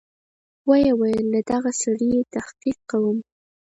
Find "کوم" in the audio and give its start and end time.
2.91-3.17